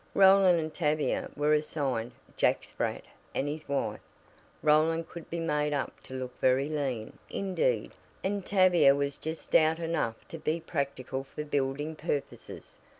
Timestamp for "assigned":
1.53-2.13